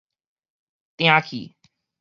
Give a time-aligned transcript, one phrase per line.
[0.97, 1.55] 定去